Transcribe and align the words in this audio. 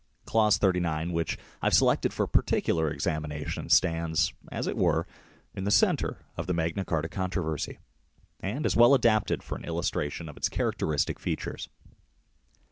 Clause 0.25 0.57
39 0.57 1.13
which 1.13 1.37
I 1.61 1.67
have 1.67 1.75
selected 1.75 2.11
for 2.11 2.25
particular 2.25 2.89
examination 2.89 3.69
stands, 3.69 4.33
as 4.51 4.65
it 4.65 4.75
were, 4.75 5.05
in 5.53 5.63
the 5.63 5.69
centre 5.69 6.17
of 6.37 6.47
the 6.47 6.55
Magna 6.55 6.83
Carta 6.83 7.07
controversy, 7.07 7.77
and 8.39 8.65
is 8.65 8.75
well 8.75 8.95
adapted 8.95 9.43
for 9.43 9.55
an 9.59 9.63
illustration 9.63 10.27
of 10.27 10.37
its 10.37 10.49
characteristic 10.49 11.19
features. 11.19 11.69